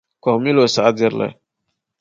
[0.23, 1.33] Kɔŋ mi la o saɣadiri laa.